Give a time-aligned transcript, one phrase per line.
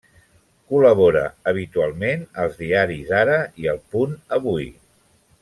[0.73, 1.21] Col·labora
[1.51, 4.69] habitualment als diaris Ara i El Punt-Avui.